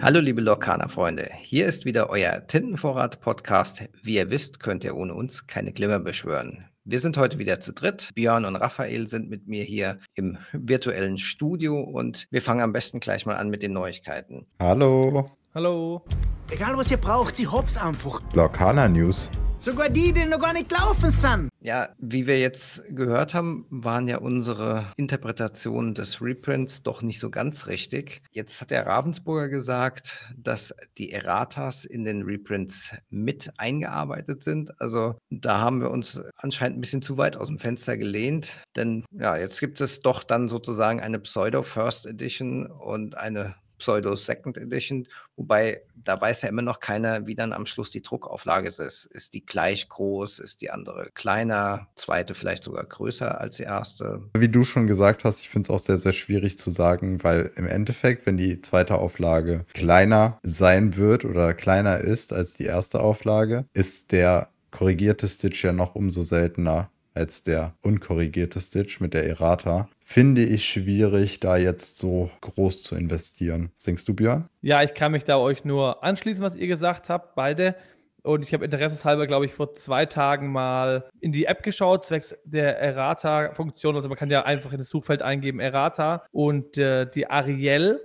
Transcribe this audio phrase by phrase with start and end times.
[0.00, 3.82] Hallo liebe Lokana-Freunde, hier ist wieder euer Tintenvorrat-Podcast.
[4.04, 6.66] Wie ihr wisst, könnt ihr ohne uns keine Glimmer beschwören.
[6.84, 8.10] Wir sind heute wieder zu dritt.
[8.14, 13.00] Björn und Raphael sind mit mir hier im virtuellen Studio und wir fangen am besten
[13.00, 14.46] gleich mal an mit den Neuigkeiten.
[14.60, 15.32] Hallo.
[15.54, 16.04] Hallo.
[16.48, 18.20] Egal was ihr braucht, sie hops einfach.
[18.34, 19.32] Lokana News.
[19.60, 21.48] Sogar die, die noch gar nicht laufen sind.
[21.60, 27.28] Ja, wie wir jetzt gehört haben, waren ja unsere Interpretationen des Reprints doch nicht so
[27.28, 28.22] ganz richtig.
[28.30, 34.80] Jetzt hat der Ravensburger gesagt, dass die Erratas in den Reprints mit eingearbeitet sind.
[34.80, 38.62] Also da haben wir uns anscheinend ein bisschen zu weit aus dem Fenster gelehnt.
[38.76, 44.56] Denn ja, jetzt gibt es doch dann sozusagen eine Pseudo-First Edition und eine Pseudo Second
[44.56, 45.06] Edition,
[45.36, 49.06] wobei da weiß ja immer noch keiner, wie dann am Schluss die Druckauflage ist.
[49.06, 50.38] Ist die gleich groß?
[50.38, 51.88] Ist die andere kleiner?
[51.96, 54.22] Zweite vielleicht sogar größer als die erste?
[54.36, 57.50] Wie du schon gesagt hast, ich finde es auch sehr, sehr schwierig zu sagen, weil
[57.56, 63.00] im Endeffekt, wenn die zweite Auflage kleiner sein wird oder kleiner ist als die erste
[63.00, 69.26] Auflage, ist der korrigierte Stitch ja noch umso seltener als der unkorrigierte Stitch mit der
[69.26, 73.70] Errata, finde ich schwierig, da jetzt so groß zu investieren.
[73.84, 74.48] Denkst du, Björn?
[74.62, 77.74] Ja, ich kann mich da euch nur anschließen, was ihr gesagt habt, beide.
[78.22, 82.36] Und ich habe interesseshalber, glaube ich, vor zwei Tagen mal in die App geschaut, zwecks
[82.44, 83.96] der Errata-Funktion.
[83.96, 86.24] Also man kann ja einfach in das Suchfeld eingeben Errata.
[86.30, 88.00] Und äh, die Ariel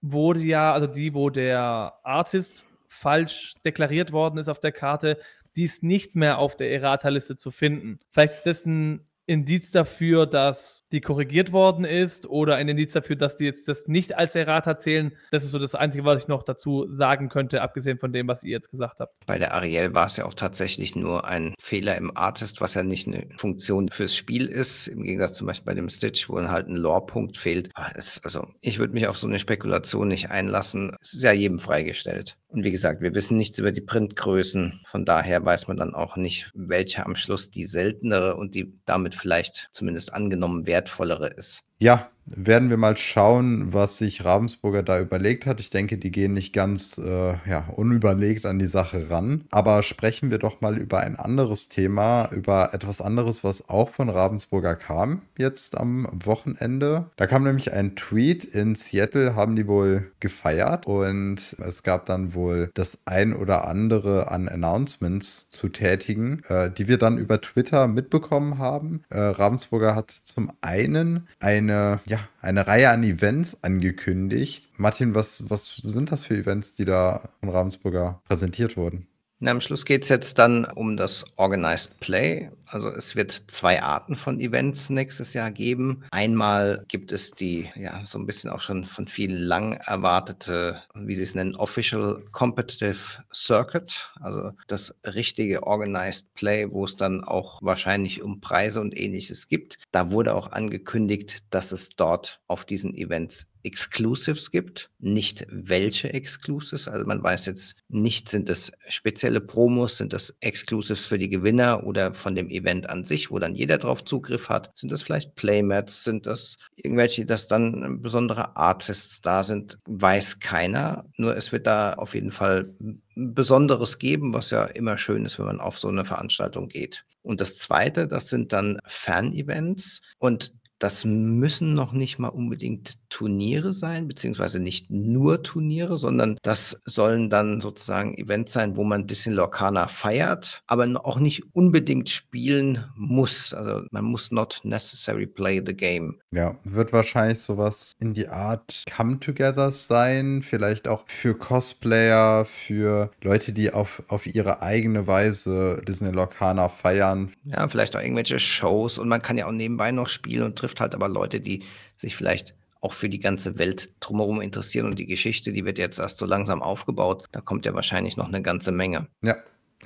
[0.00, 5.18] wurde ja, also die, wo der Artist falsch deklariert worden ist auf der Karte,
[5.56, 7.98] die ist nicht mehr auf der Errata-Liste zu finden.
[8.10, 13.14] Vielleicht ist das ein Indiz dafür, dass die korrigiert worden ist oder ein Indiz dafür,
[13.14, 15.16] dass die jetzt das nicht als Errata zählen.
[15.30, 18.42] Das ist so das Einzige, was ich noch dazu sagen könnte, abgesehen von dem, was
[18.42, 19.14] ihr jetzt gesagt habt.
[19.26, 22.82] Bei der Ariel war es ja auch tatsächlich nur ein Fehler im Artist, was ja
[22.82, 26.66] nicht eine Funktion fürs Spiel ist, im Gegensatz zum Beispiel bei dem Stitch, wo halt
[26.66, 27.70] ein Lore-Punkt fehlt.
[27.94, 30.96] Es, also ich würde mich auf so eine Spekulation nicht einlassen.
[31.00, 32.36] Es ist ja jedem freigestellt.
[32.52, 34.82] Und wie gesagt, wir wissen nichts über die Printgrößen.
[34.84, 39.14] Von daher weiß man dann auch nicht, welche am Schluss die seltenere und die damit
[39.14, 41.62] vielleicht zumindest angenommen wertvollere ist.
[41.82, 45.60] Ja, werden wir mal schauen, was sich Ravensburger da überlegt hat.
[45.60, 49.44] Ich denke, die gehen nicht ganz äh, ja, unüberlegt an die Sache ran.
[49.50, 54.08] Aber sprechen wir doch mal über ein anderes Thema, über etwas anderes, was auch von
[54.08, 57.10] Ravensburger kam jetzt am Wochenende.
[57.16, 58.44] Da kam nämlich ein Tweet.
[58.44, 64.30] In Seattle haben die wohl gefeiert und es gab dann wohl das ein oder andere
[64.30, 69.02] an Announcements zu tätigen, äh, die wir dann über Twitter mitbekommen haben.
[69.10, 74.68] Äh, Ravensburger hat zum einen eine ja, eine Reihe an Events angekündigt.
[74.76, 79.06] Martin, was, was sind das für Events, die da von Ravensburger präsentiert wurden?
[79.44, 82.50] Na, am Schluss geht es jetzt dann um das Organized Play.
[82.72, 86.04] Also es wird zwei Arten von Events nächstes Jahr geben.
[86.10, 91.14] Einmal gibt es die, ja, so ein bisschen auch schon von vielen lang erwartete, wie
[91.14, 94.10] sie es nennen, Official Competitive Circuit.
[94.20, 99.78] Also das richtige Organized Play, wo es dann auch wahrscheinlich um Preise und ähnliches gibt.
[99.92, 106.88] Da wurde auch angekündigt, dass es dort auf diesen Events Exclusives gibt, nicht welche Exclusives.
[106.88, 111.84] Also man weiß jetzt nicht, sind das spezielle Promos, sind das Exclusives für die Gewinner
[111.84, 114.70] oder von dem Event an sich, wo dann jeder drauf Zugriff hat.
[114.74, 121.04] Sind das vielleicht Playmats, sind das irgendwelche, dass dann besondere Artists da sind, weiß keiner.
[121.16, 122.74] Nur es wird da auf jeden Fall
[123.14, 127.04] Besonderes geben, was ja immer schön ist, wenn man auf so eine Veranstaltung geht.
[127.22, 130.02] Und das Zweite, das sind dann Fan-Events.
[130.18, 136.80] Und das müssen noch nicht mal unbedingt Turniere sein, beziehungsweise nicht nur Turniere, sondern das
[136.86, 142.10] sollen dann sozusagen Events sein, wo man ein bisschen Lorcana feiert, aber auch nicht unbedingt
[142.10, 143.54] spielen muss.
[143.54, 146.18] Also man muss not necessarily play the game.
[146.32, 153.52] Ja, wird wahrscheinlich sowas in die Art Come-Togethers sein, vielleicht auch für Cosplayer, für Leute,
[153.52, 157.30] die auf, auf ihre eigene Weise Disney Lorcana feiern.
[157.44, 160.71] Ja, vielleicht auch irgendwelche Shows und man kann ja auch nebenbei noch spielen und trifft
[160.72, 161.64] trifft halt aber Leute, die
[161.96, 166.00] sich vielleicht auch für die ganze Welt drumherum interessieren und die Geschichte, die wird jetzt
[166.00, 167.28] erst so langsam aufgebaut.
[167.30, 169.06] Da kommt ja wahrscheinlich noch eine ganze Menge.
[169.22, 169.36] Ja,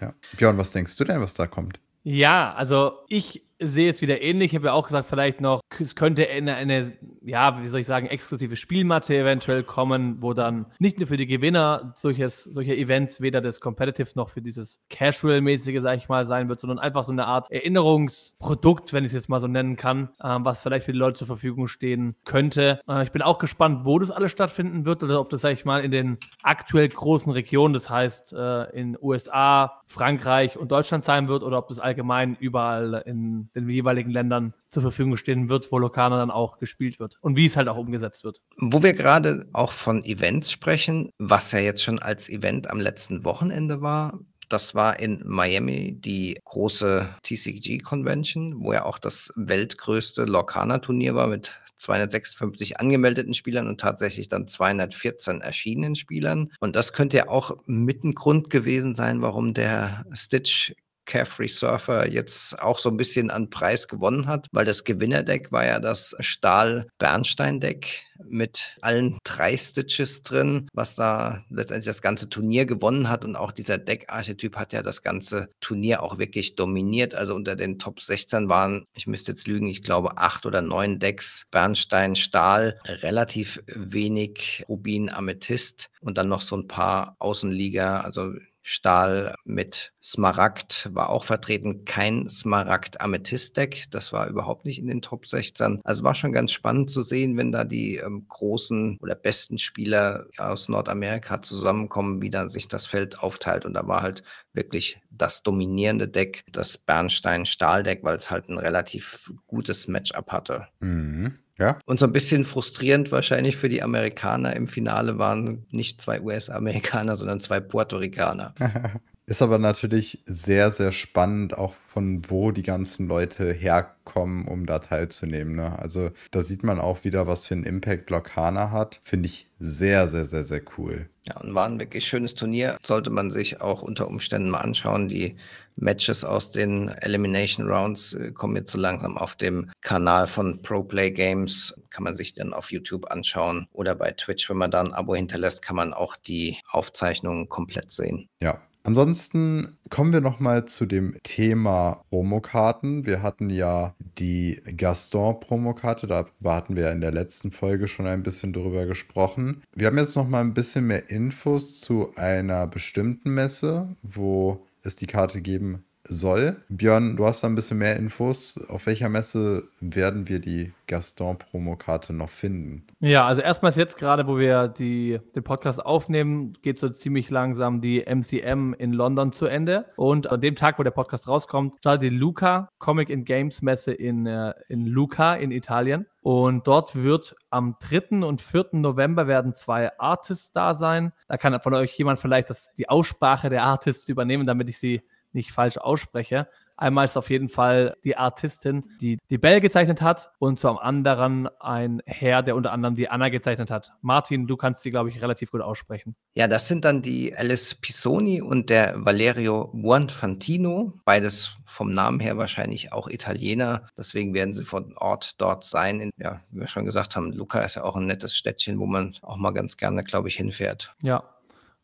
[0.01, 0.15] ja.
[0.37, 1.79] Björn, was denkst du denn, was da kommt?
[2.05, 4.53] Ja, also ich sehe es wieder ähnlich.
[4.53, 6.93] Ich habe ja auch gesagt, vielleicht noch, es könnte eine, eine,
[7.23, 11.27] ja, wie soll ich sagen, exklusive Spielmatte eventuell kommen, wo dann nicht nur für die
[11.27, 16.49] Gewinner solches, solche Events weder des Competitive noch für dieses Casual-mäßige, sag ich mal, sein
[16.49, 20.11] wird, sondern einfach so eine Art Erinnerungsprodukt, wenn ich es jetzt mal so nennen kann,
[20.21, 22.81] äh, was vielleicht für die Leute zur Verfügung stehen könnte.
[22.89, 25.65] Äh, ich bin auch gespannt, wo das alles stattfinden wird oder ob das, sag ich
[25.65, 31.29] mal, in den aktuell großen Regionen, das heißt äh, in USA, Frankreich und Deutschland sein
[31.29, 35.79] wird oder ob das allgemein überall in den jeweiligen Ländern zur Verfügung stehen wird, wo
[35.79, 38.41] Lokana dann auch gespielt wird und wie es halt auch umgesetzt wird.
[38.57, 43.25] Wo wir gerade auch von Events sprechen, was ja jetzt schon als Event am letzten
[43.25, 50.25] Wochenende war, das war in Miami die große TCG Convention, wo ja auch das weltgrößte
[50.25, 56.53] Lorcaner-Turnier war mit 256 angemeldeten Spielern und tatsächlich dann 214 erschienenen Spielern.
[56.61, 60.75] Und das könnte ja auch mit ein Grund gewesen sein, warum der Stitch
[61.07, 65.65] Carefree Surfer jetzt auch so ein bisschen an Preis gewonnen hat, weil das Gewinnerdeck war
[65.65, 73.09] ja das Stahl-Bernstein-Deck mit allen drei Stitches drin, was da letztendlich das ganze Turnier gewonnen
[73.09, 73.25] hat.
[73.25, 77.15] Und auch dieser Deck-Archetyp hat ja das ganze Turnier auch wirklich dominiert.
[77.15, 80.99] Also unter den Top 16 waren, ich müsste jetzt lügen, ich glaube acht oder neun
[80.99, 88.33] Decks Bernstein, Stahl, relativ wenig Rubin, Amethyst und dann noch so ein paar Außenliga, also
[88.69, 91.85] Stahl mit Smaragd war auch vertreten.
[91.85, 93.85] Kein Smaragd-Amethyst-Deck.
[93.93, 95.81] Das war überhaupt nicht in den Top 16.
[95.85, 100.27] Also war schon ganz spannend zu sehen, wenn da die ähm, großen oder besten Spieler
[100.37, 103.65] aus Nordamerika zusammenkommen, wie dann sich das Feld aufteilt.
[103.65, 109.33] Und da war halt wirklich das dominierende Deck, das Bernstein-Stahl-Deck, weil es halt ein relativ
[109.47, 110.67] gutes Matchup hatte.
[110.81, 111.39] Mhm.
[111.59, 111.79] Ja.
[111.87, 117.17] Und so ein bisschen frustrierend wahrscheinlich für die Amerikaner im Finale waren nicht zwei US-Amerikaner,
[117.17, 118.55] sondern zwei Puerto Ricaner.
[119.29, 124.79] Ist aber natürlich sehr, sehr spannend, auch von wo die ganzen Leute herkommen, um da
[124.79, 125.57] teilzunehmen.
[125.57, 125.77] Ne?
[125.81, 129.01] Also da sieht man auch wieder, was für einen Impact Lokana hat.
[129.03, 131.09] Finde ich sehr, sehr, sehr, sehr cool.
[131.25, 132.77] Ja, und war ein wirklich schönes Turnier.
[132.85, 135.09] Sollte man sich auch unter Umständen mal anschauen.
[135.09, 135.37] Die
[135.75, 140.85] Matches aus den Elimination Rounds äh, kommen jetzt so langsam auf dem Kanal von Pro
[140.85, 141.75] Play Games.
[141.91, 145.17] Kann man sich dann auf YouTube anschauen oder bei Twitch, wenn man da ein Abo
[145.17, 148.29] hinterlässt, kann man auch die Aufzeichnungen komplett sehen.
[148.41, 153.05] Ja, Ansonsten kommen wir nochmal zu dem Thema Promokarten.
[153.05, 158.53] Wir hatten ja die Gaston-Promokarte, da hatten wir in der letzten Folge schon ein bisschen
[158.53, 159.65] drüber gesprochen.
[159.75, 165.09] Wir haben jetzt nochmal ein bisschen mehr Infos zu einer bestimmten Messe, wo es die
[165.09, 166.57] Karte geben soll.
[166.69, 168.59] Björn, du hast da ein bisschen mehr Infos.
[168.69, 172.87] Auf welcher Messe werden wir die Gaston-Promokarte noch finden?
[173.01, 177.81] Ja, also erstmals jetzt gerade, wo wir die, den Podcast aufnehmen, geht so ziemlich langsam
[177.81, 179.87] die MCM in London zu Ende.
[179.97, 183.93] Und an dem Tag, wo der Podcast rauskommt, startet die Luca Comic and Games Messe
[183.93, 186.07] in, äh, in Luca in Italien.
[186.23, 188.27] Und dort wird am 3.
[188.27, 188.71] und 4.
[188.73, 191.13] November werden zwei Artists da sein.
[191.29, 195.03] Da kann von euch jemand vielleicht das, die Aussprache der Artists übernehmen, damit ich sie
[195.37, 196.49] nicht falsch ausspreche.
[196.79, 201.49] Einmal ist auf jeden Fall die Artistin, die die Belle gezeichnet hat und zum anderen
[201.59, 203.93] ein Herr, der unter anderem die Anna gezeichnet hat.
[204.03, 206.17] Martin, du kannst sie, glaube ich, relativ gut aussprechen.
[206.35, 210.93] Ja, das sind dann die Alice Pisoni und der Valerio Buonfantino.
[211.07, 213.89] Beides vom Namen her wahrscheinlich auch Italiener.
[213.97, 216.01] Deswegen werden sie von Ort dort sein.
[216.01, 218.87] In, ja, wie wir schon gesagt haben, Luca ist ja auch ein nettes Städtchen, wo
[218.87, 220.95] man auch mal ganz gerne, glaube ich, hinfährt.
[221.03, 221.25] Ja,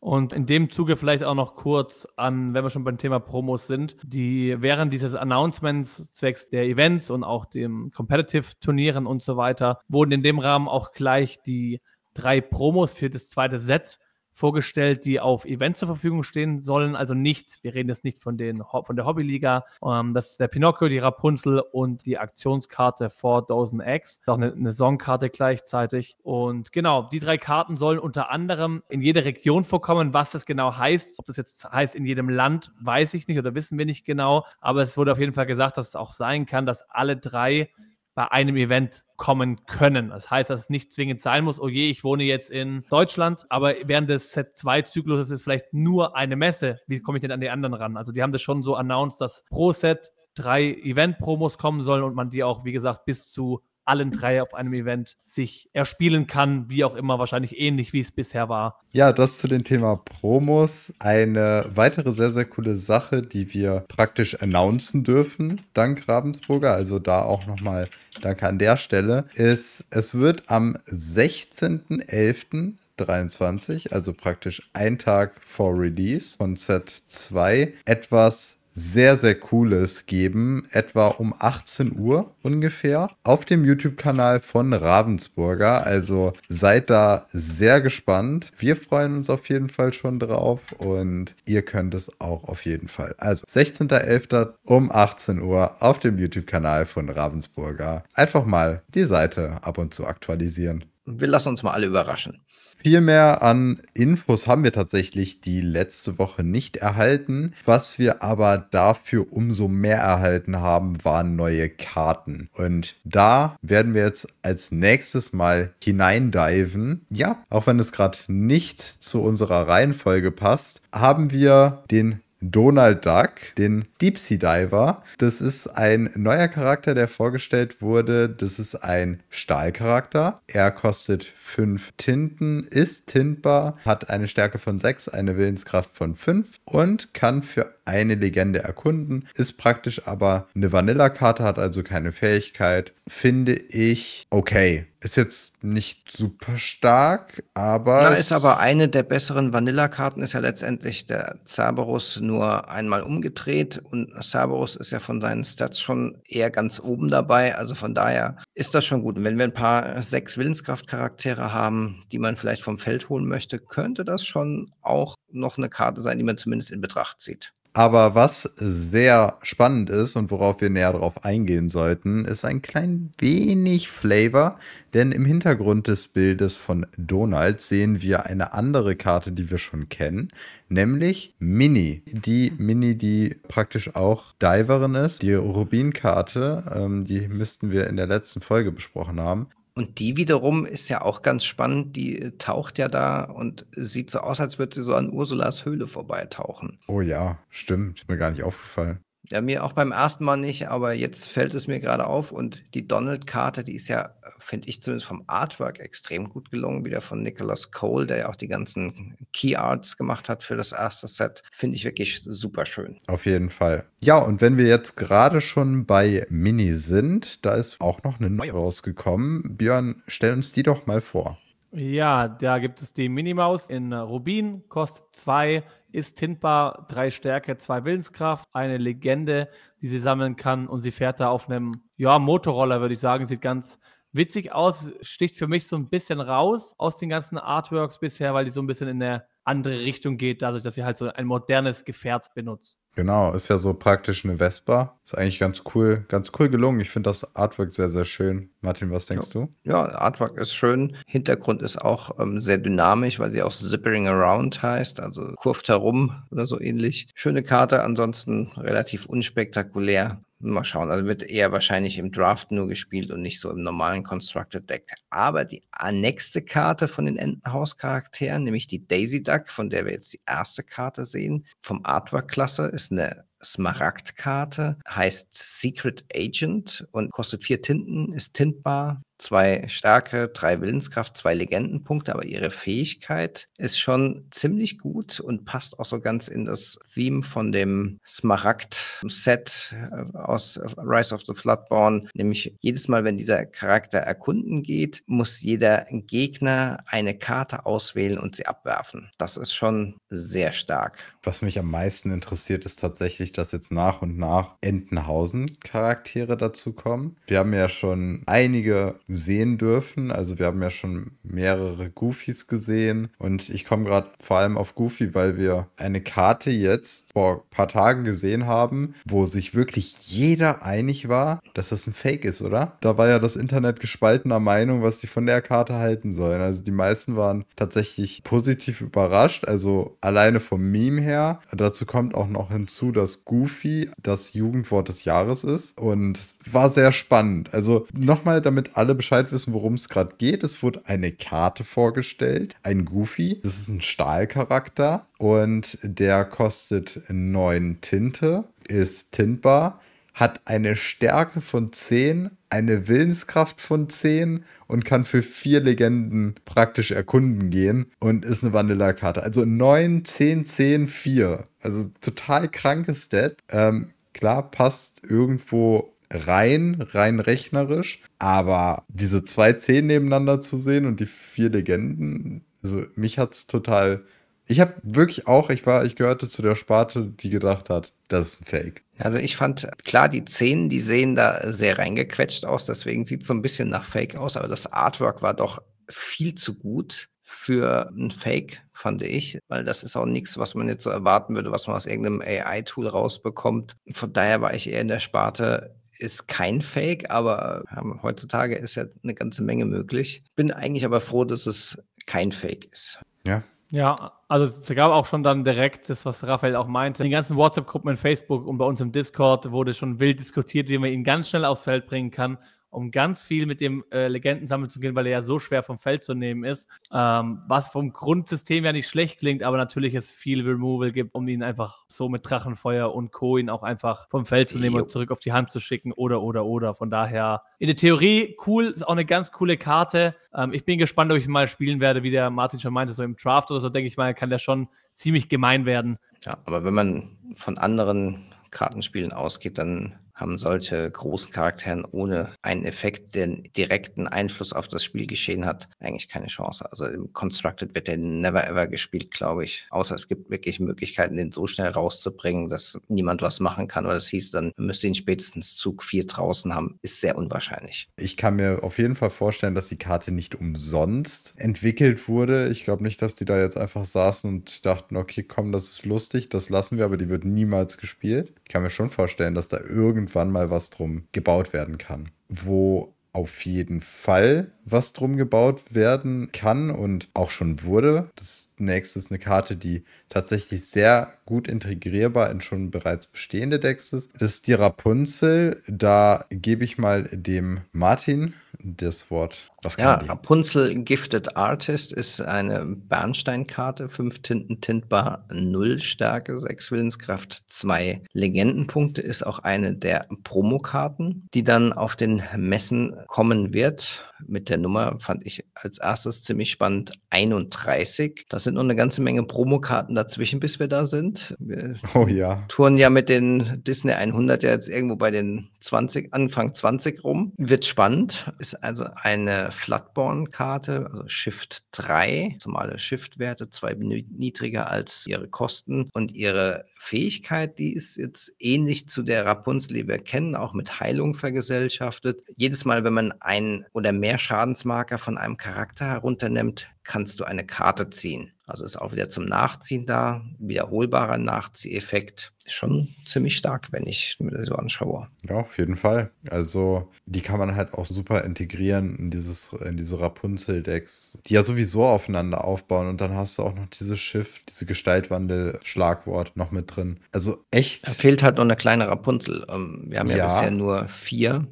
[0.03, 3.67] und in dem Zuge vielleicht auch noch kurz an, wenn wir schon beim Thema Promos
[3.67, 9.79] sind, die während dieses Announcements zwecks der Events und auch dem Competitive-Turnieren und so weiter,
[9.87, 11.79] wurden in dem Rahmen auch gleich die
[12.13, 13.97] drei Promos für das zweite Set
[14.33, 16.95] vorgestellt, die auf Events zur Verfügung stehen sollen.
[16.95, 19.65] Also nicht, wir reden jetzt nicht von, den, von der Hobbyliga.
[19.85, 24.19] Ähm, das ist der Pinocchio, die Rapunzel und die Aktionskarte for Dozen X.
[24.25, 26.17] Auch eine, eine Songkarte gleichzeitig.
[26.23, 30.13] Und genau, die drei Karten sollen unter anderem in jeder Region vorkommen.
[30.13, 33.53] Was das genau heißt, ob das jetzt heißt in jedem Land, weiß ich nicht oder
[33.55, 34.45] wissen wir nicht genau.
[34.61, 37.69] Aber es wurde auf jeden Fall gesagt, dass es auch sein kann, dass alle drei
[38.15, 40.09] bei einem Event kommen können.
[40.09, 43.45] Das heißt, dass es nicht zwingend sein muss, oh je, ich wohne jetzt in Deutschland,
[43.49, 46.79] aber während des Set 2 Zykluses ist vielleicht nur eine Messe.
[46.87, 47.97] Wie komme ich denn an die anderen ran?
[47.97, 52.15] Also die haben das schon so announced, dass pro Set drei Event-Promos kommen sollen und
[52.15, 56.69] man die auch, wie gesagt, bis zu allen drei auf einem Event sich erspielen kann,
[56.69, 58.79] wie auch immer, wahrscheinlich ähnlich wie es bisher war.
[58.91, 60.93] Ja, das zu dem Thema Promos.
[60.99, 67.21] Eine weitere sehr, sehr coole Sache, die wir praktisch announcen dürfen, dank Ravensburger, also da
[67.23, 67.89] auch nochmal
[68.21, 72.73] danke an der Stelle, ist, es wird am 16.11.
[72.97, 80.67] 23, also praktisch ein Tag vor Release von Set 2, etwas sehr, sehr Cooles geben,
[80.71, 85.85] etwa um 18 Uhr ungefähr, auf dem YouTube-Kanal von Ravensburger.
[85.85, 88.51] Also seid da sehr gespannt.
[88.57, 92.87] Wir freuen uns auf jeden Fall schon drauf und ihr könnt es auch auf jeden
[92.87, 93.15] Fall.
[93.17, 94.53] Also 16.11.
[94.63, 98.03] um 18 Uhr auf dem YouTube-Kanal von Ravensburger.
[98.13, 100.85] Einfach mal die Seite ab und zu aktualisieren.
[101.05, 102.41] Wir lassen uns mal alle überraschen.
[102.83, 107.53] Viel mehr an Infos haben wir tatsächlich die letzte Woche nicht erhalten.
[107.65, 112.49] Was wir aber dafür umso mehr erhalten haben, waren neue Karten.
[112.51, 117.05] Und da werden wir jetzt als nächstes mal hineindiven.
[117.09, 123.31] Ja, auch wenn es gerade nicht zu unserer Reihenfolge passt, haben wir den Donald Duck,
[123.57, 125.01] den Deep Sea Diver.
[125.17, 128.27] Das ist ein neuer Charakter, der vorgestellt wurde.
[128.27, 130.41] Das ist ein Stahlcharakter.
[130.47, 136.59] Er kostet 5 Tinten, ist tintbar, hat eine Stärke von 6, eine Willenskraft von 5
[136.65, 139.27] und kann für eine Legende erkunden.
[139.35, 142.93] Ist praktisch aber eine Vanilla-Karte, hat also keine Fähigkeit.
[143.07, 144.87] Finde ich okay.
[145.01, 148.03] Ist jetzt nicht super stark, aber.
[148.03, 153.81] Na, ist aber eine der besseren Vanilla-Karten, ist ja letztendlich der Cerberus nur einmal umgedreht
[153.83, 157.57] und Cerberus ist ja von seinen Stats schon eher ganz oben dabei.
[157.57, 159.17] Also von daher ist das schon gut.
[159.17, 163.59] Und wenn wir ein paar sechs Willenskraft-Charaktere haben, die man vielleicht vom Feld holen möchte,
[163.59, 167.51] könnte das schon auch noch eine Karte sein, die man zumindest in Betracht zieht.
[167.75, 173.11] Aber was sehr spannend ist und worauf wir näher darauf eingehen sollten, ist ein klein
[173.17, 174.59] wenig Flavor,
[174.93, 179.89] denn im Hintergrund des Bildes von Donald sehen wir eine andere Karte, die wir schon
[179.89, 180.31] kennen,
[180.69, 182.03] nämlich Mini.
[182.05, 188.07] Die Mini, die praktisch auch Diverin ist, die Rubin-Karte, ähm, die müssten wir in der
[188.07, 189.47] letzten Folge besprochen haben.
[189.75, 191.95] Und die wiederum ist ja auch ganz spannend.
[191.95, 195.65] Die äh, taucht ja da und sieht so aus, als würde sie so an Ursulas
[195.65, 196.77] Höhle vorbeitauchen.
[196.87, 198.07] Oh ja, stimmt.
[198.07, 198.99] Mir gar nicht aufgefallen.
[199.31, 202.61] Ja, mir auch beim ersten Mal nicht, aber jetzt fällt es mir gerade auf und
[202.73, 207.23] die Donald-Karte, die ist ja, finde ich zumindest vom Artwork extrem gut gelungen, wieder von
[207.23, 211.41] Nicholas Cole, der ja auch die ganzen Key Arts gemacht hat für das erste Set,
[211.51, 212.97] finde ich wirklich super schön.
[213.07, 213.85] Auf jeden Fall.
[214.01, 218.29] Ja, und wenn wir jetzt gerade schon bei Mini sind, da ist auch noch eine
[218.29, 219.55] neue rausgekommen.
[219.55, 221.37] Björn, stell uns die doch mal vor.
[221.75, 227.85] Ja, da gibt es die Minimaus in Rubin, kostet zwei ist tintbar, drei Stärke, zwei
[227.85, 229.49] Willenskraft, eine Legende,
[229.81, 233.25] die sie sammeln kann und sie fährt da auf einem, ja, Motorroller, würde ich sagen.
[233.25, 233.79] Sieht ganz
[234.11, 238.45] witzig aus, sticht für mich so ein bisschen raus aus den ganzen Artworks bisher, weil
[238.45, 241.25] die so ein bisschen in eine andere Richtung geht, dadurch, dass sie halt so ein
[241.25, 242.82] modernes Gefährt benutzt.
[242.95, 244.99] Genau, ist ja so praktisch eine Vespa.
[245.03, 246.79] Ist eigentlich ganz cool, ganz cool gelungen.
[246.79, 248.51] Ich finde das Artwork sehr, sehr schön.
[248.61, 249.41] Martin, was denkst ja.
[249.41, 249.53] du?
[249.63, 250.95] Ja, Artwork ist schön.
[251.07, 256.23] Hintergrund ist auch ähm, sehr dynamisch, weil sie auch Zippering Around heißt, also kurft herum
[256.31, 257.07] oder so ähnlich.
[257.15, 260.21] Schöne Karte, ansonsten relativ unspektakulär.
[260.43, 264.03] Mal schauen, also wird eher wahrscheinlich im Draft nur gespielt und nicht so im normalen
[264.03, 264.89] Constructed Deck.
[265.09, 270.13] Aber die nächste Karte von den Entenhaus-Charakteren, nämlich die Daisy Duck, von der wir jetzt
[270.13, 277.61] die erste Karte sehen, vom Artwork-Klasse, ist eine Smaragd-Karte, heißt Secret Agent und kostet vier
[277.61, 284.77] Tinten, ist tintbar, zwei Stärke, drei Willenskraft, zwei Legendenpunkte, aber ihre Fähigkeit ist schon ziemlich
[284.77, 291.15] gut und passt auch so ganz in das Theme von dem Smaragd-Set äh, aus Rise
[291.15, 292.09] of the Floodborn.
[292.13, 298.35] Nämlich jedes Mal, wenn dieser Charakter erkunden geht, muss jeder Gegner eine Karte auswählen und
[298.35, 299.09] sie abwerfen.
[299.17, 300.99] Das ist schon sehr stark.
[301.23, 307.15] Was mich am meisten interessiert, ist tatsächlich, dass jetzt nach und nach Entenhausen-Charaktere dazukommen.
[307.27, 310.11] Wir haben ja schon einige sehen dürfen.
[310.11, 314.75] Also wir haben ja schon mehrere Goofies gesehen und ich komme gerade vor allem auf
[314.75, 319.95] Goofy, weil wir eine Karte jetzt vor ein paar Tagen gesehen haben, wo sich wirklich
[319.99, 322.77] jeder einig war, dass das ein Fake ist, oder?
[322.81, 326.41] Da war ja das Internet gespaltener Meinung, was die von der Karte halten sollen.
[326.41, 331.39] Also die meisten waren tatsächlich positiv überrascht, also alleine vom Meme her.
[331.51, 336.91] Dazu kommt auch noch hinzu, dass Goofy das Jugendwort des Jahres ist und war sehr
[336.91, 337.53] spannend.
[337.53, 340.43] Also nochmal, damit alle Bescheid wissen, worum es gerade geht.
[340.43, 343.41] Es wurde eine Karte vorgestellt, ein Goofy.
[343.43, 349.81] Das ist ein Stahlcharakter und der kostet 9 Tinte, ist tintbar,
[350.13, 356.91] hat eine Stärke von 10, eine Willenskraft von 10 und kann für vier Legenden praktisch
[356.91, 359.21] erkunden gehen und ist eine Vanilla-Karte.
[359.21, 361.43] Also 9, 10, 10, 4.
[361.59, 363.35] Also total krankes Stat.
[363.49, 368.01] Ähm, klar, passt irgendwo rein, rein rechnerisch.
[368.19, 373.47] Aber diese zwei Szenen nebeneinander zu sehen und die vier Legenden, also mich hat es
[373.47, 374.03] total.
[374.45, 378.33] Ich habe wirklich auch, ich war, ich gehörte zu der Sparte, die gedacht hat, das
[378.33, 378.83] ist ein Fake.
[378.99, 383.27] Also ich fand, klar, die Szenen, die sehen da sehr reingequetscht aus, deswegen sieht es
[383.27, 387.89] so ein bisschen nach Fake aus, aber das Artwork war doch viel zu gut für
[387.89, 391.51] ein Fake, fand ich, weil das ist auch nichts, was man jetzt so erwarten würde,
[391.51, 393.75] was man aus irgendeinem AI-Tool rausbekommt.
[393.93, 398.75] Von daher war ich eher in der Sparte, ist kein Fake, aber ja, heutzutage ist
[398.75, 400.23] ja eine ganze Menge möglich.
[400.35, 402.99] Bin eigentlich aber froh, dass es kein Fake ist.
[403.25, 403.43] Ja.
[403.69, 407.01] Ja, also es gab auch schon dann direkt das, was Raphael auch meinte.
[407.01, 410.69] In den ganzen WhatsApp-Gruppen in Facebook und bei uns im Discord wurde schon wild diskutiert,
[410.69, 412.37] wie man ihn ganz schnell aufs Feld bringen kann
[412.73, 415.77] um ganz viel mit dem äh, Legendensammeln zu gehen, weil er ja so schwer vom
[415.77, 416.67] Feld zu nehmen ist.
[416.91, 421.27] Ähm, was vom Grundsystem ja nicht schlecht klingt, aber natürlich es viel Removal gibt, um
[421.27, 423.37] ihn einfach so mit Drachenfeuer und Co.
[423.37, 424.83] ihn auch einfach vom Feld zu nehmen jo.
[424.83, 426.73] und zurück auf die Hand zu schicken oder, oder, oder.
[426.75, 430.15] Von daher in der Theorie cool, ist auch eine ganz coole Karte.
[430.33, 433.03] Ähm, ich bin gespannt, ob ich mal spielen werde, wie der Martin schon meinte, so
[433.03, 435.97] im Draft oder so, denke ich mal, kann der schon ziemlich gemein werden.
[436.23, 442.63] Ja, aber wenn man von anderen Kartenspielen ausgeht, dann haben solche großen Charakteren ohne einen
[442.63, 446.65] Effekt, der direkten Einfluss auf das Spielgeschehen hat, eigentlich keine Chance.
[446.71, 449.67] Also im Constructed wird der never ever gespielt, glaube ich.
[449.69, 453.85] Außer es gibt wirklich Möglichkeiten, den so schnell rauszubringen, dass niemand was machen kann.
[453.85, 456.79] Weil das hieß dann, müsste ihn spätestens Zug 4 draußen haben.
[456.81, 457.89] Ist sehr unwahrscheinlich.
[457.97, 462.47] Ich kann mir auf jeden Fall vorstellen, dass die Karte nicht umsonst entwickelt wurde.
[462.47, 465.85] Ich glaube nicht, dass die da jetzt einfach saßen und dachten, okay, komm, das ist
[465.85, 468.33] lustig, das lassen wir, aber die wird niemals gespielt.
[468.45, 472.11] Ich kann mir schon vorstellen, dass da irgend irgendwann mal was drum gebaut werden kann.
[472.29, 478.09] Wo auf jeden Fall was drum gebaut werden kann und auch schon wurde.
[478.15, 483.93] Das nächste ist eine Karte, die tatsächlich sehr gut integrierbar in schon bereits bestehende Decks
[483.93, 484.09] ist.
[484.17, 485.61] Das ist die Rapunzel.
[485.67, 489.49] Da gebe ich mal dem Martin das Wort.
[489.63, 497.43] Was ja, Rapunzel Gifted Artist ist eine Bernsteinkarte, fünf Tinten tintbar, null Stärke, sechs Willenskraft,
[497.47, 504.09] zwei Legendenpunkte, ist auch eine der Promokarten, die dann auf den Messen kommen wird.
[504.25, 508.25] Mit der Nummer fand ich als erstes ziemlich spannend 31.
[508.29, 511.35] Das sind noch eine ganze Menge Promokarten dazwischen, bis wir da sind.
[511.39, 512.43] Wir oh ja.
[512.47, 517.33] Touren ja mit den Disney 100 ja jetzt irgendwo bei den 20, Anfang 20 rum.
[517.37, 518.31] Wird spannend.
[518.39, 526.11] Ist also eine Flatborn-Karte, also Shift 3, zumal Shift-Werte zwei niedriger als ihre Kosten und
[526.11, 531.13] ihre Fähigkeit, die ist jetzt ähnlich zu der Rapunzel, die wir kennen, auch mit Heilung
[531.13, 532.23] vergesellschaftet.
[532.35, 537.45] Jedes Mal, wenn man einen oder mehr Schadensmarker von einem Charakter herunternimmt, kannst du eine
[537.45, 538.33] Karte ziehen.
[538.45, 540.21] Also ist auch wieder zum Nachziehen da.
[540.37, 542.33] Wiederholbarer Nachzieheffekt.
[542.45, 545.07] Ist schon ziemlich stark, wenn ich mir das so anschaue.
[545.27, 546.11] Ja, auf jeden Fall.
[546.29, 551.43] Also, die kann man halt auch super integrieren in, dieses, in diese Rapunzel-Decks, die ja
[551.43, 552.89] sowieso aufeinander aufbauen.
[552.89, 556.99] Und dann hast du auch noch dieses Schiff, diese Gestaltwandel-Schlagwort noch mit drin.
[557.13, 557.87] Also echt.
[557.87, 559.45] Da fehlt halt noch eine kleine Rapunzel.
[559.47, 561.47] Ähm, wir haben ja, ja bisher nur vier.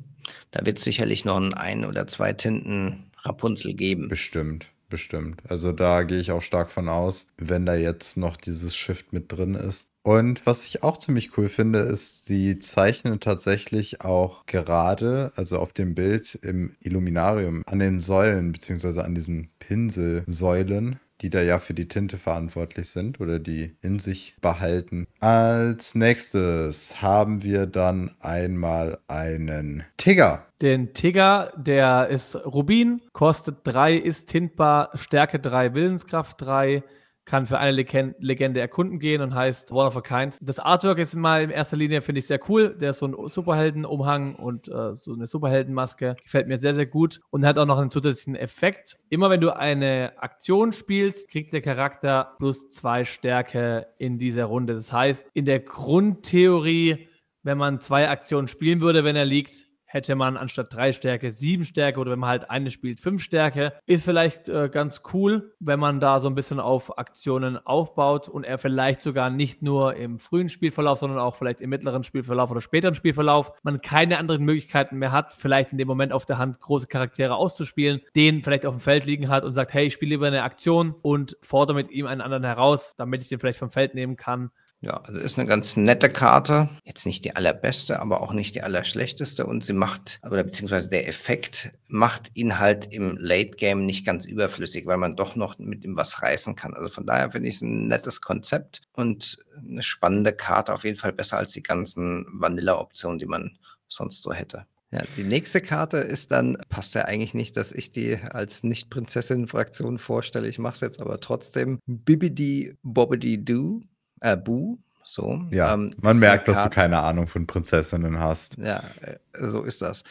[0.52, 4.10] Da wird es sicherlich noch ein, ein oder zwei Tinten Rapunzel geben.
[4.10, 5.42] Bestimmt bestimmt.
[5.50, 9.32] Also da gehe ich auch stark von aus, wenn da jetzt noch dieses Shift mit
[9.32, 9.88] drin ist.
[10.04, 15.74] Und was ich auch ziemlich cool finde, ist, sie zeichnen tatsächlich auch gerade, also auf
[15.74, 21.74] dem Bild im Illuminarium, an den Säulen, beziehungsweise an diesen Pinselsäulen, die da ja für
[21.74, 25.08] die Tinte verantwortlich sind oder die in sich behalten.
[25.20, 30.46] Als nächstes haben wir dann einmal einen Tigger.
[30.62, 36.84] Den Tigger, der ist Rubin, kostet 3, ist tintbar, Stärke 3, Willenskraft 3
[37.32, 40.38] kann für eine Legende erkunden gehen und heißt One of a Kind.
[40.42, 42.76] Das Artwork ist mal in erster Linie, finde ich, sehr cool.
[42.78, 46.18] Der ist so ein Superheldenumhang und äh, so eine Superheldenmaske.
[46.22, 48.98] Gefällt mir sehr, sehr gut und hat auch noch einen zusätzlichen Effekt.
[49.08, 54.74] Immer wenn du eine Aktion spielst, kriegt der Charakter plus zwei Stärke in dieser Runde.
[54.74, 57.08] Das heißt, in der Grundtheorie,
[57.44, 61.66] wenn man zwei Aktionen spielen würde, wenn er liegt, hätte man anstatt drei Stärke sieben
[61.66, 63.74] Stärke oder wenn man halt eine spielt, fünf Stärke.
[63.86, 68.46] Ist vielleicht äh, ganz cool, wenn man da so ein bisschen auf Aktionen aufbaut und
[68.46, 72.62] er vielleicht sogar nicht nur im frühen Spielverlauf, sondern auch vielleicht im mittleren Spielverlauf oder
[72.62, 76.62] späteren Spielverlauf man keine anderen Möglichkeiten mehr hat, vielleicht in dem Moment auf der Hand
[76.62, 80.12] große Charaktere auszuspielen, den vielleicht auf dem Feld liegen hat und sagt, hey, ich spiele
[80.12, 83.70] lieber eine Aktion und fordere mit ihm einen anderen heraus, damit ich den vielleicht vom
[83.70, 84.52] Feld nehmen kann.
[84.84, 86.70] Ja, also ist eine ganz nette Karte.
[86.84, 89.46] Jetzt nicht die allerbeste, aber auch nicht die allerschlechteste.
[89.46, 94.26] Und sie macht, oder beziehungsweise der Effekt macht ihn halt im Late Game nicht ganz
[94.26, 96.74] überflüssig, weil man doch noch mit ihm was reißen kann.
[96.74, 100.74] Also von daher finde ich es ein nettes Konzept und eine spannende Karte.
[100.74, 104.66] Auf jeden Fall besser als die ganzen Vanilla-Optionen, die man sonst so hätte.
[104.90, 110.00] Ja, die nächste Karte ist dann, passt ja eigentlich nicht, dass ich die als Nicht-Prinzessin-Fraktion
[110.00, 110.50] vorstelle.
[110.50, 111.80] Ich mache es jetzt aber trotzdem.
[111.86, 113.82] Bibidi Bobbidi Doo
[114.22, 114.78] äh, Bu.
[115.04, 115.44] So.
[115.52, 118.58] Ja, ähm, man merkt, dass du keine Ahnung von Prinzessinnen hast.
[118.58, 120.04] Ja, äh, so ist das.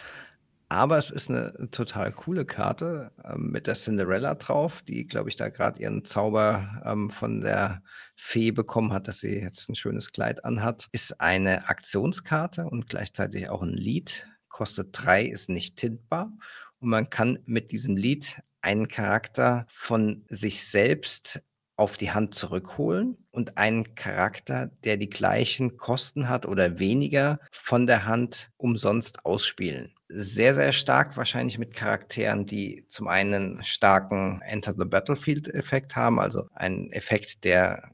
[0.72, 5.36] Aber es ist eine total coole Karte ähm, mit der Cinderella drauf, die, glaube ich,
[5.36, 7.82] da gerade ihren Zauber ähm, von der
[8.14, 10.88] Fee bekommen hat, dass sie jetzt ein schönes Kleid anhat.
[10.92, 14.28] Ist eine Aktionskarte und gleichzeitig auch ein Lied.
[14.48, 16.30] Kostet drei, ist nicht tintbar.
[16.78, 21.42] Und man kann mit diesem Lied einen Charakter von sich selbst
[21.80, 27.86] auf die Hand zurückholen und einen Charakter, der die gleichen Kosten hat oder weniger, von
[27.86, 29.94] der Hand umsonst ausspielen.
[30.08, 36.48] Sehr, sehr stark wahrscheinlich mit Charakteren, die zum einen starken Enter the Battlefield-Effekt haben, also
[36.52, 37.92] einen Effekt, der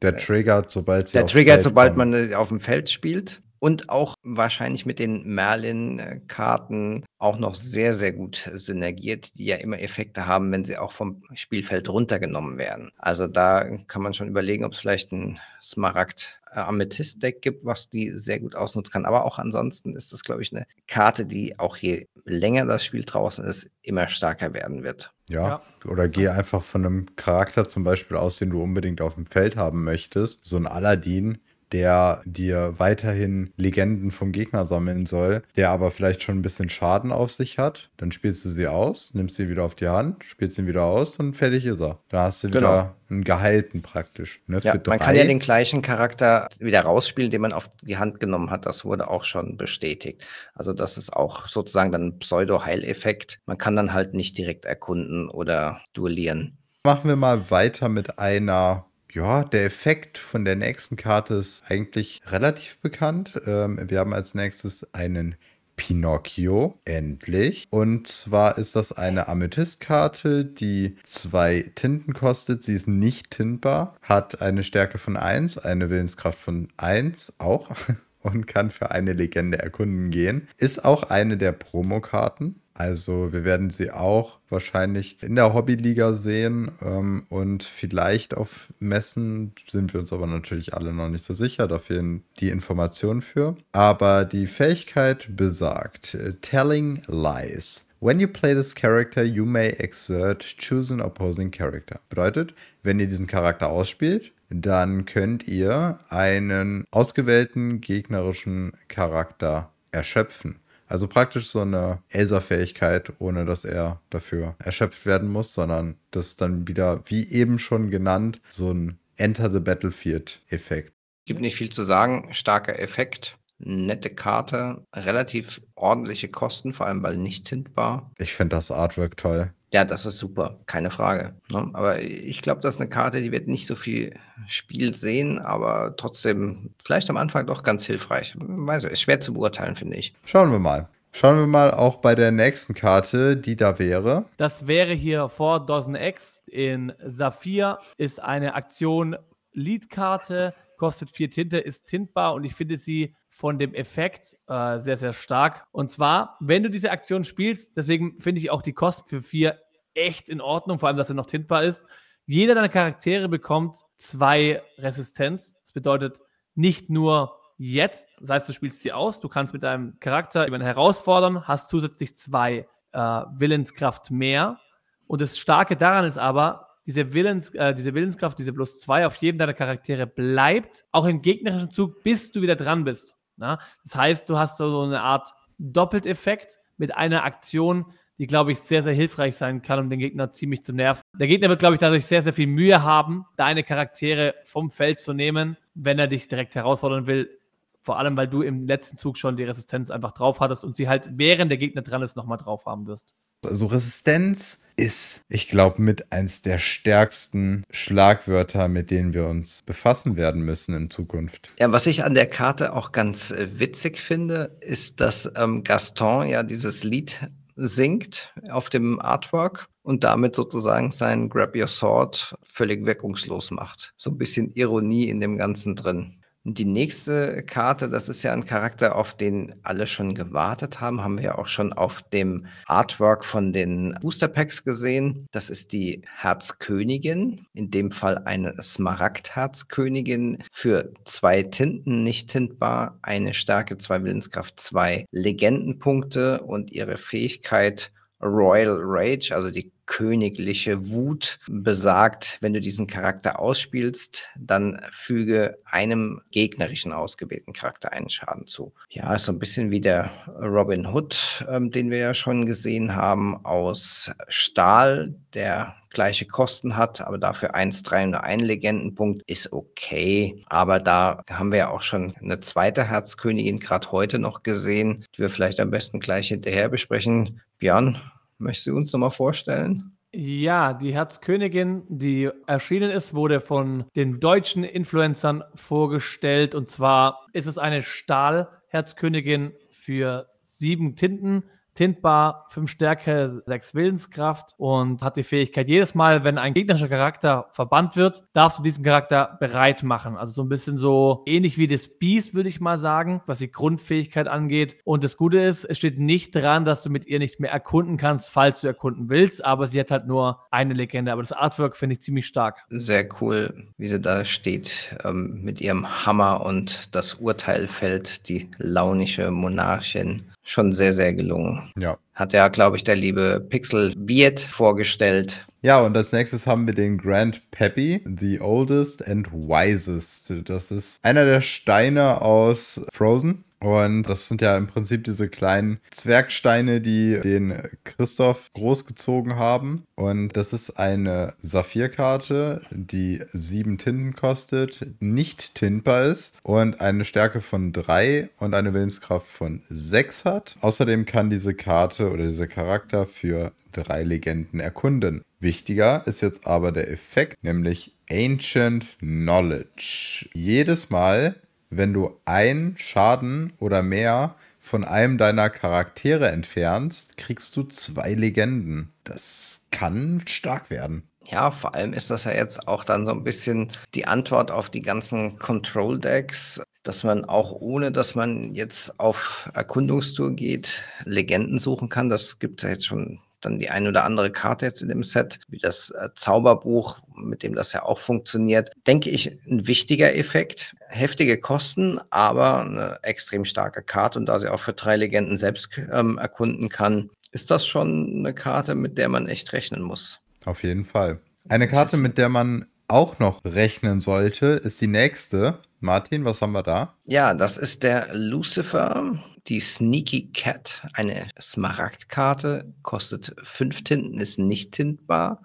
[0.00, 4.86] der triggert, sobald sie der triggert, sobald man auf dem Feld spielt und auch wahrscheinlich
[4.86, 10.64] mit den Merlin-Karten auch noch sehr, sehr gut synergiert, die ja immer Effekte haben, wenn
[10.64, 12.90] sie auch vom Spielfeld runtergenommen werden.
[12.96, 18.38] Also da kann man schon überlegen, ob es vielleicht ein Smaragd-Amethyst-Deck gibt, was die sehr
[18.38, 19.06] gut ausnutzen kann.
[19.06, 23.04] Aber auch ansonsten ist das, glaube ich, eine Karte, die auch je länger das Spiel
[23.04, 25.12] draußen ist, immer stärker werden wird.
[25.28, 25.62] Ja, ja.
[25.84, 29.56] oder geh einfach von einem Charakter zum Beispiel aus, den du unbedingt auf dem Feld
[29.56, 30.46] haben möchtest.
[30.46, 31.38] So ein Aladdin,
[31.72, 37.12] der dir weiterhin Legenden vom Gegner sammeln soll, der aber vielleicht schon ein bisschen Schaden
[37.12, 37.90] auf sich hat.
[37.96, 41.18] Dann spielst du sie aus, nimmst sie wieder auf die Hand, spielst ihn wieder aus
[41.18, 41.98] und fertig ist er.
[42.08, 42.60] Da hast du genau.
[42.60, 44.40] wieder einen gehalten praktisch.
[44.46, 44.60] Ne?
[44.62, 48.50] Ja, man kann ja den gleichen Charakter wieder rausspielen, den man auf die Hand genommen
[48.50, 48.66] hat.
[48.66, 50.24] Das wurde auch schon bestätigt.
[50.54, 53.40] Also das ist auch sozusagen dann ein Pseudo-Heileffekt.
[53.46, 56.58] Man kann dann halt nicht direkt erkunden oder duellieren.
[56.84, 58.87] Machen wir mal weiter mit einer
[59.18, 63.40] ja, der Effekt von der nächsten Karte ist eigentlich relativ bekannt.
[63.46, 65.34] Ähm, wir haben als nächstes einen
[65.74, 67.66] Pinocchio, endlich.
[67.70, 72.62] Und zwar ist das eine Amethyst-Karte, die zwei Tinten kostet.
[72.62, 77.70] Sie ist nicht tintbar, hat eine Stärke von 1, eine Willenskraft von 1 auch
[78.20, 80.46] und kann für eine Legende erkunden gehen.
[80.58, 82.60] Ist auch eine der Promokarten.
[82.78, 89.52] Also wir werden sie auch wahrscheinlich in der Hobbyliga sehen ähm, und vielleicht auf Messen
[89.66, 91.66] sind wir uns aber natürlich alle noch nicht so sicher.
[91.66, 93.56] Da fehlen die Informationen für.
[93.72, 97.88] Aber die Fähigkeit besagt, äh, Telling Lies.
[97.98, 101.98] When you play this character, you may exert choose an opposing character.
[102.08, 110.60] Bedeutet, wenn ihr diesen Charakter ausspielt, dann könnt ihr einen ausgewählten gegnerischen Charakter erschöpfen.
[110.88, 116.40] Also praktisch so eine Elsa-Fähigkeit, ohne dass er dafür erschöpft werden muss, sondern das ist
[116.40, 120.92] dann wieder, wie eben schon genannt, so ein Enter the Battlefield-Effekt.
[121.26, 122.28] Gibt nicht viel zu sagen.
[122.32, 128.10] Starker Effekt, nette Karte, relativ ordentliche Kosten, vor allem weil nicht tintbar.
[128.18, 129.52] Ich finde das Artwork toll.
[129.70, 131.34] Ja, das ist super, keine Frage.
[131.52, 131.68] Ne?
[131.74, 134.14] Aber ich glaube, das ist eine Karte, die wird nicht so viel
[134.46, 138.34] Spiel sehen, aber trotzdem vielleicht am Anfang doch ganz hilfreich.
[138.38, 140.14] Weiß ich, ist schwer zu beurteilen, finde ich.
[140.24, 140.86] Schauen wir mal.
[141.12, 144.24] Schauen wir mal auch bei der nächsten Karte, die da wäre.
[144.36, 149.16] Das wäre hier vor Dozen X in Saphir, ist eine Aktion
[149.52, 154.96] Leadkarte, kostet vier Tinte, ist tintbar und ich finde sie von dem Effekt äh, sehr,
[154.96, 155.66] sehr stark.
[155.72, 159.60] Und zwar, wenn du diese Aktion spielst, deswegen finde ich auch die Kosten für vier
[159.94, 161.84] echt in Ordnung, vor allem, dass er noch tintbar ist.
[162.26, 165.56] Jeder deiner Charaktere bekommt zwei Resistenz.
[165.62, 166.20] Das bedeutet
[166.54, 170.66] nicht nur jetzt, das heißt, du spielst sie aus, du kannst mit deinem Charakter jemanden
[170.66, 174.58] herausfordern, hast zusätzlich zwei äh, Willenskraft mehr.
[175.06, 179.14] Und das Starke daran ist aber, diese, Willens, äh, diese Willenskraft, diese plus zwei auf
[179.16, 183.14] jeden deiner Charaktere bleibt, auch im gegnerischen Zug, bis du wieder dran bist.
[183.36, 183.60] Na?
[183.84, 188.82] Das heißt, du hast so eine Art Doppelteffekt mit einer Aktion, die, glaube ich, sehr,
[188.82, 191.02] sehr hilfreich sein kann, um den Gegner ziemlich zu nerven.
[191.12, 195.00] Der Gegner wird, glaube ich, dadurch sehr, sehr viel Mühe haben, deine Charaktere vom Feld
[195.00, 197.38] zu nehmen, wenn er dich direkt herausfordern will.
[197.82, 200.88] Vor allem, weil du im letzten Zug schon die Resistenz einfach drauf hattest und sie
[200.88, 203.14] halt, während der Gegner dran ist, nochmal drauf haben wirst.
[203.44, 210.16] Also Resistenz ist, ich glaube, mit eins der stärksten Schlagwörter, mit denen wir uns befassen
[210.16, 211.50] werden müssen in Zukunft.
[211.58, 216.26] Ja, was ich an der Karte auch ganz äh, witzig finde, ist, dass ähm, Gaston
[216.26, 222.86] ja dieses Lied singt auf dem Artwork und damit sozusagen sein Grab Your Sword völlig
[222.86, 223.92] wirkungslos macht.
[223.96, 226.22] So ein bisschen Ironie in dem Ganzen drin.
[226.44, 231.18] Die nächste Karte, das ist ja ein Charakter, auf den alle schon gewartet haben, haben
[231.18, 235.26] wir ja auch schon auf dem Artwork von den Booster Packs gesehen.
[235.30, 243.34] Das ist die Herzkönigin, in dem Fall eine Smaragd-Herzkönigin für zwei Tinten, nicht tintbar, eine
[243.34, 252.38] Stärke, zwei Willenskraft, zwei Legendenpunkte und ihre Fähigkeit Royal Rage, also die königliche Wut besagt,
[252.40, 258.72] wenn du diesen Charakter ausspielst, dann füge einem gegnerischen ausgewählten Charakter einen Schaden zu.
[258.90, 262.94] Ja, ist so ein bisschen wie der Robin Hood, ähm, den wir ja schon gesehen
[262.94, 270.44] haben, aus Stahl, der gleiche Kosten hat, aber dafür 1,3 und ein Legendenpunkt ist okay.
[270.48, 275.20] Aber da haben wir ja auch schon eine zweite Herzkönigin gerade heute noch gesehen, die
[275.20, 277.40] wir vielleicht am besten gleich hinterher besprechen.
[277.58, 277.98] Björn,
[278.38, 279.98] möchtest du uns nochmal vorstellen?
[280.10, 286.54] Ja, die Herzkönigin, die erschienen ist, wurde von den deutschen Influencern vorgestellt.
[286.54, 291.44] Und zwar ist es eine Stahlherzkönigin für sieben Tinten
[291.78, 297.46] tintbar, 5 Stärke, 6 Willenskraft und hat die Fähigkeit, jedes Mal, wenn ein gegnerischer Charakter
[297.52, 300.16] verbannt wird, darfst du diesen Charakter bereit machen.
[300.16, 303.52] Also so ein bisschen so ähnlich wie das Beast, würde ich mal sagen, was die
[303.52, 304.78] Grundfähigkeit angeht.
[304.82, 307.96] Und das Gute ist, es steht nicht dran, dass du mit ihr nicht mehr erkunden
[307.96, 311.12] kannst, falls du erkunden willst, aber sie hat halt nur eine Legende.
[311.12, 312.64] Aber das Artwork finde ich ziemlich stark.
[312.70, 318.50] Sehr cool, wie sie da steht, ähm, mit ihrem Hammer und das Urteil fällt, die
[318.58, 321.70] launische Monarchin schon sehr, sehr gelungen.
[321.78, 321.98] Ja.
[322.14, 325.44] Hat ja, glaube ich, der liebe Pixel Wirt vorgestellt.
[325.60, 330.32] Ja, und als nächstes haben wir den Grand Peppy, The Oldest and Wisest.
[330.44, 333.44] Das ist einer der Steine aus Frozen.
[333.60, 339.84] Und das sind ja im Prinzip diese kleinen Zwergsteine, die den Christoph großgezogen haben.
[339.94, 347.40] Und das ist eine Saphirkarte, die sieben Tinten kostet, nicht tintbar ist und eine Stärke
[347.40, 350.54] von drei und eine Willenskraft von sechs hat.
[350.60, 355.22] Außerdem kann diese Karte oder dieser Charakter für drei Legenden erkunden.
[355.40, 360.28] Wichtiger ist jetzt aber der Effekt, nämlich Ancient Knowledge.
[360.32, 361.36] Jedes Mal,
[361.70, 368.92] wenn du einen Schaden oder mehr von einem deiner Charaktere entfernst, kriegst du zwei Legenden.
[369.04, 371.08] Das kann stark werden.
[371.30, 374.70] Ja, vor allem ist das ja jetzt auch dann so ein bisschen die Antwort auf
[374.70, 381.90] die ganzen Control-Decks, dass man auch ohne, dass man jetzt auf Erkundungstour geht, Legenden suchen
[381.90, 382.08] kann.
[382.08, 385.02] Das gibt es ja jetzt schon dann die eine oder andere Karte jetzt in dem
[385.02, 388.70] Set, wie das äh, Zauberbuch, mit dem das ja auch funktioniert.
[388.86, 390.74] Denke ich, ein wichtiger Effekt.
[390.88, 395.68] Heftige Kosten, aber eine extrem starke Karte und da sie auch für drei Legenden selbst
[395.92, 400.20] ähm, erkunden kann, ist das schon eine Karte, mit der man echt rechnen muss.
[400.44, 401.20] Auf jeden Fall.
[401.48, 405.58] Eine Karte, mit der man auch noch rechnen sollte, ist die nächste.
[405.80, 406.94] Martin, was haben wir da?
[407.04, 414.72] Ja, das ist der Lucifer, die Sneaky Cat, eine Smaragdkarte, kostet fünf Tinten, ist nicht
[414.72, 415.42] tintbar,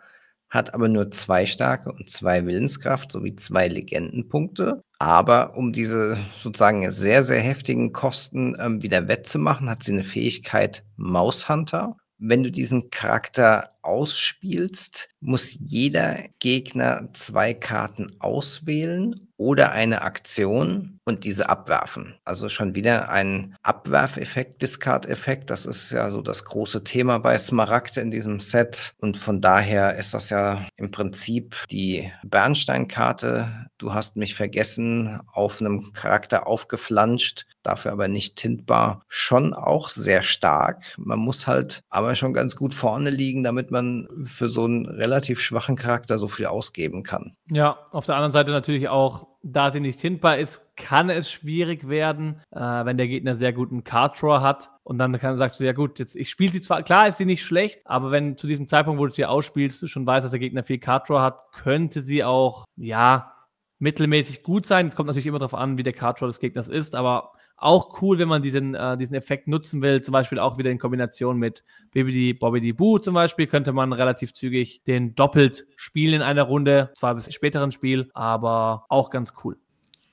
[0.49, 4.83] hat aber nur zwei Starke und zwei Willenskraft sowie zwei Legendenpunkte.
[4.99, 10.83] Aber um diese sozusagen sehr, sehr heftigen Kosten ähm, wieder wettzumachen, hat sie eine Fähigkeit
[10.95, 11.97] Maushunter.
[12.19, 21.25] Wenn du diesen Charakter ausspielst, muss jeder Gegner zwei Karten auswählen oder eine Aktion und
[21.25, 22.15] diese abwerfen.
[22.23, 25.49] Also schon wieder ein Abwerfeffekt, Discard-Effekt.
[25.49, 28.93] Das ist ja so das große Thema bei Smaragd in diesem Set.
[28.99, 33.67] Und von daher ist das ja im Prinzip die Bernsteinkarte.
[33.77, 39.01] Du hast mich vergessen, auf einem Charakter aufgeflanscht, dafür aber nicht tintbar.
[39.07, 40.83] Schon auch sehr stark.
[40.97, 45.39] Man muss halt aber schon ganz gut vorne liegen, damit man für so einen relativ
[45.41, 47.35] schwachen Charakter so viel ausgeben kann.
[47.49, 51.87] Ja, auf der anderen Seite natürlich auch, da sie nicht hintbar ist, kann es schwierig
[51.87, 54.69] werden, äh, wenn der Gegner sehr guten Card Draw hat.
[54.83, 57.25] Und dann kann, sagst du, ja gut, jetzt ich spiele sie zwar, klar ist sie
[57.25, 60.31] nicht schlecht, aber wenn zu diesem Zeitpunkt, wo du sie ausspielst, du schon weißt, dass
[60.31, 63.33] der Gegner viel Card Draw hat, könnte sie auch, ja,
[63.79, 64.87] mittelmäßig gut sein.
[64.87, 68.01] Es kommt natürlich immer darauf an, wie der Card Draw des Gegners ist, aber auch
[68.01, 71.37] cool, wenn man diesen, äh, diesen Effekt nutzen will, zum Beispiel auch wieder in Kombination
[71.37, 76.43] mit Bibidi Bobbidi Boo zum Beispiel, könnte man relativ zügig den doppelt spielen in einer
[76.43, 79.57] Runde, zwar bisschen späteren Spiel, aber auch ganz cool.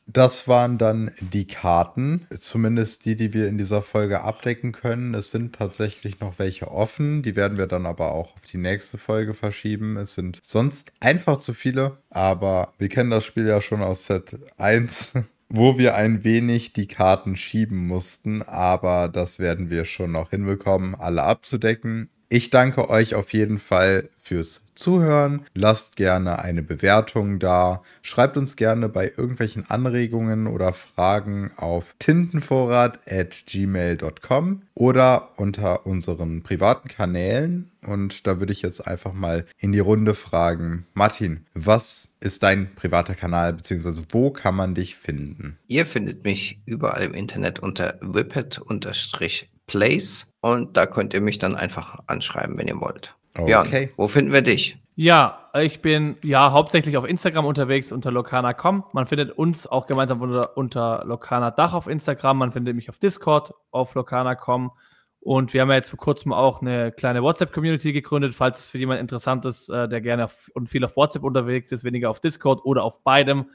[0.06, 5.14] Das waren dann die Karten, zumindest die, die wir in dieser Folge abdecken können.
[5.14, 8.98] Es sind tatsächlich noch welche offen, die werden wir dann aber auch auf die nächste
[8.98, 9.96] Folge verschieben.
[9.96, 14.36] Es sind sonst einfach zu viele, aber wir kennen das Spiel ja schon aus Set
[14.56, 15.14] 1
[15.50, 20.94] wo wir ein wenig die Karten schieben mussten, aber das werden wir schon noch hinbekommen,
[20.94, 22.08] alle abzudecken.
[22.28, 25.44] Ich danke euch auf jeden Fall fürs Zuhören.
[25.54, 27.82] Lasst gerne eine Bewertung da.
[28.00, 37.70] Schreibt uns gerne bei irgendwelchen Anregungen oder Fragen auf tintenvorrat.gmail.com oder unter unseren privaten Kanälen.
[37.86, 40.86] Und da würde ich jetzt einfach mal in die Runde fragen.
[40.94, 45.58] Martin, was ist dein privater Kanal, beziehungsweise wo kann man dich finden?
[45.68, 51.98] Ihr findet mich überall im Internet unter whippet-place und da könnt ihr mich dann einfach
[52.06, 53.14] anschreiben, wenn ihr wollt.
[53.34, 54.78] Björn, wo finden wir dich?
[54.96, 58.84] Ja, ich bin ja hauptsächlich auf Instagram unterwegs unter lokana.com.
[58.92, 62.38] Man findet uns auch gemeinsam unter, unter Lokana Dach auf Instagram.
[62.38, 64.72] Man findet mich auf Discord auf lokana.com.
[65.20, 68.78] Und wir haben ja jetzt vor kurzem auch eine kleine WhatsApp-Community gegründet, falls es für
[68.78, 72.20] jemanden interessant ist, äh, der gerne auf, und viel auf WhatsApp unterwegs ist, weniger auf
[72.20, 73.46] Discord oder auf beidem,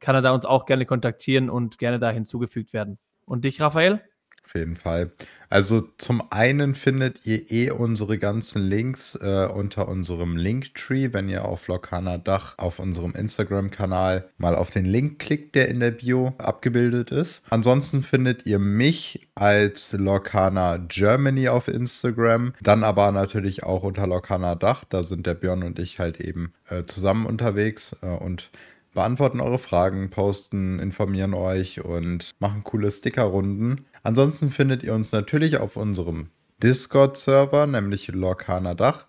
[0.00, 2.98] kann er da uns auch gerne kontaktieren und gerne da hinzugefügt werden.
[3.24, 4.02] Und dich, Raphael?
[4.44, 5.10] Auf jeden Fall.
[5.54, 11.44] Also zum einen findet ihr eh unsere ganzen Links äh, unter unserem Linktree, wenn ihr
[11.44, 16.34] auf Lokana Dach auf unserem Instagram-Kanal mal auf den Link klickt, der in der Bio
[16.38, 17.42] abgebildet ist.
[17.50, 24.56] Ansonsten findet ihr mich als Lokana Germany auf Instagram, dann aber natürlich auch unter Lokana
[24.56, 24.84] Dach.
[24.84, 28.50] Da sind der Björn und ich halt eben äh, zusammen unterwegs äh, und
[28.94, 33.86] beantworten eure Fragen, posten, informieren euch und machen coole Stickerrunden.
[34.04, 36.28] Ansonsten findet ihr uns natürlich auf unserem
[36.62, 39.06] Discord-Server, nämlich Lorcaner Dach.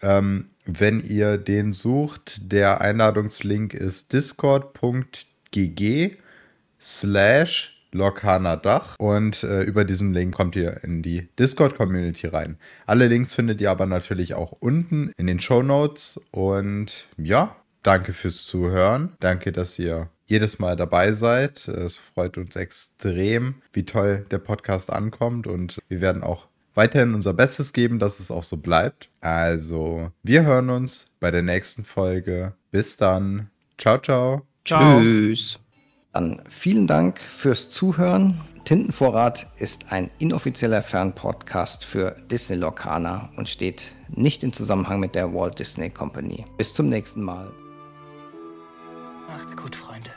[0.00, 5.82] Ähm, wenn ihr den sucht, der Einladungslink ist discord.gg
[6.80, 12.58] slash Dach und äh, über diesen Link kommt ihr in die Discord-Community rein.
[12.86, 17.54] Alle Links findet ihr aber natürlich auch unten in den Show Notes und ja,
[17.84, 19.12] danke fürs Zuhören.
[19.20, 21.68] Danke, dass ihr jedes Mal dabei seid.
[21.68, 27.34] Es freut uns extrem, wie toll der Podcast ankommt und wir werden auch weiterhin unser
[27.34, 29.10] Bestes geben, dass es auch so bleibt.
[29.20, 32.54] Also, wir hören uns bei der nächsten Folge.
[32.70, 33.50] Bis dann.
[33.78, 34.42] Ciao, ciao.
[34.64, 35.00] ciao.
[35.00, 35.58] Tschüss.
[36.12, 38.40] Dann vielen Dank fürs Zuhören.
[38.64, 45.34] Tintenvorrat ist ein inoffizieller Fernpodcast für Disney Lorcaner und steht nicht im Zusammenhang mit der
[45.34, 46.44] Walt Disney Company.
[46.56, 47.52] Bis zum nächsten Mal.
[49.34, 50.10] Macht's gut, Freunde.